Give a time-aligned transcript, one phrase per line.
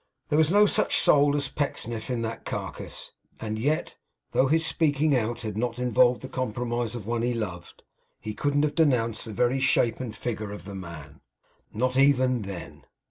[0.29, 3.97] There was no such soul as Pecksniff's in that carcase; and yet,
[4.31, 7.83] though his speaking out had not involved the compromise of one he loved,
[8.19, 11.21] he couldn't have denounced the very shape and figure of the man.
[11.71, 12.85] Not even then.